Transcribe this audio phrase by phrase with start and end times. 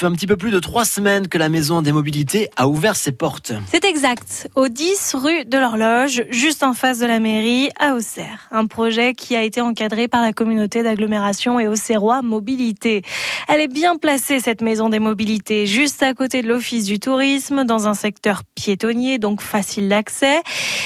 [0.00, 2.96] fait un petit peu plus de trois semaines que la Maison des Mobilités a ouvert
[2.96, 3.52] ses portes.
[3.70, 8.48] C'est exact, au 10 rue de l'Horloge, juste en face de la mairie, à Auxerre.
[8.50, 13.02] Un projet qui a été encadré par la communauté d'agglomération et Auxerrois Mobilité.
[13.46, 17.62] Elle est bien placée, cette Maison des Mobilités, juste à côté de l'Office du Tourisme,
[17.62, 20.42] dans un secteur piétonnier, donc facile d'accès.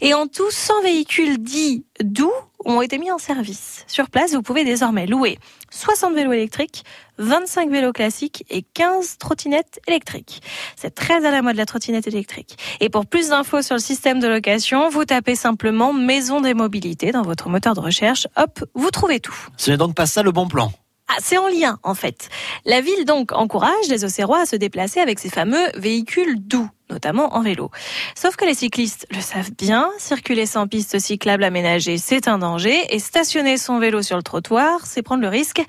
[0.00, 2.30] Et en tout, 100 véhicules dits doux
[2.64, 3.84] ont été mis en service.
[3.86, 5.38] Sur place, vous pouvez désormais louer
[5.70, 6.84] 60 vélos électriques,
[7.18, 10.42] 25 vélos classiques et 15 trottinettes électriques.
[10.76, 12.58] C'est très à la mode la trottinette électrique.
[12.80, 17.12] Et pour plus d'infos sur le système de location, vous tapez simplement Maison des mobilités
[17.12, 18.26] dans votre moteur de recherche.
[18.36, 19.34] Hop, vous trouvez tout.
[19.56, 20.72] Ce n'est donc pas ça le bon plan.
[21.08, 22.28] Ah, c'est en lien, en fait.
[22.64, 27.34] La ville, donc, encourage les Auxerrois à se déplacer avec ces fameux véhicules doux notamment
[27.34, 27.70] en vélo.
[28.14, 32.78] Sauf que les cyclistes le savent bien, circuler sans piste cyclable aménagée, c'est un danger,
[32.90, 35.62] et stationner son vélo sur le trottoir, c'est prendre le risque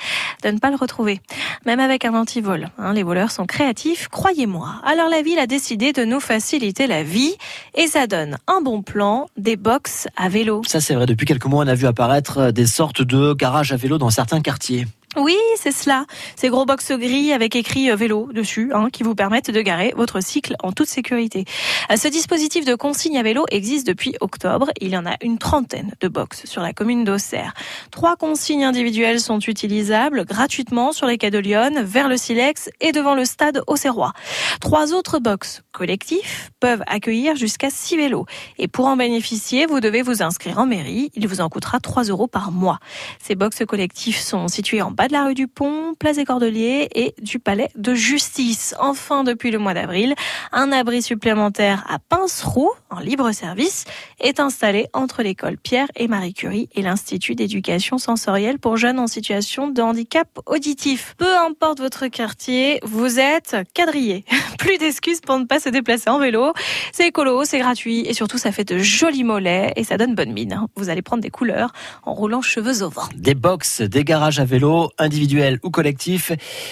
[0.43, 1.21] de ne pas le retrouver.
[1.65, 2.69] Même avec un antivol.
[2.77, 4.75] Hein, les voleurs sont créatifs, croyez-moi.
[4.83, 7.35] Alors la ville a décidé de nous faciliter la vie,
[7.75, 10.61] et ça donne un bon plan, des box à vélo.
[10.67, 13.77] Ça c'est vrai, depuis quelques mois on a vu apparaître des sortes de garages à
[13.77, 14.85] vélo dans certains quartiers.
[15.15, 16.05] Oui, c'est cela.
[16.35, 19.93] Ces gros box gris avec écrit euh, vélo dessus, hein, qui vous permettent de garer
[19.95, 21.45] votre cycle en toute sécurité.
[21.91, 24.71] Euh, ce dispositif de consigne à vélo existe depuis octobre.
[24.81, 27.53] Il y en a une trentaine de box sur la commune d'Auxerre.
[27.91, 32.91] Trois consignes individuelles sont utilisables gratuitement sur les quais de Lyon, vers le Silex et
[32.91, 34.13] devant le stade Auxerrois.
[34.61, 38.25] Trois autres box collectifs peuvent accueillir jusqu'à six vélos.
[38.57, 41.11] Et pour en bénéficier, vous devez vous inscrire en mairie.
[41.13, 42.79] Il vous en coûtera 3 euros par mois.
[43.21, 46.87] Ces box collectifs sont situés en bas de la rue du Pont, place des Cordeliers
[46.95, 48.75] et du Palais de Justice.
[48.79, 50.15] Enfin, depuis le mois d'avril,
[50.51, 53.85] un abri supplémentaire à Pinceroux, en libre service,
[54.19, 59.07] est installé entre l'école Pierre et Marie Curie et l'Institut d'éducation sensorielle pour jeunes en
[59.07, 61.15] situation de handicap auditif.
[61.17, 64.25] Peu importe votre quartier, vous êtes quadrillé.
[64.57, 66.53] Plus d'excuses pour ne pas se déplacer en vélo.
[66.91, 70.33] C'est écolo, c'est gratuit et surtout ça fait de jolis mollets et ça donne bonne
[70.33, 70.59] mine.
[70.75, 71.71] Vous allez prendre des couleurs
[72.03, 73.07] en roulant cheveux au vent.
[73.15, 76.31] Des box, des garages à vélo, individuel ou collectif.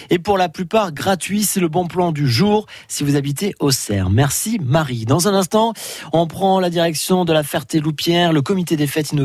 [0.09, 3.71] Et pour la plupart, gratuit, c'est le bon plan du jour si vous habitez au
[3.71, 4.09] Cerf.
[4.09, 5.05] Merci Marie.
[5.05, 5.73] Dans un instant,
[6.13, 8.33] on prend la direction de la Ferté-Loupière.
[8.33, 9.21] Le comité des fêtes inaugure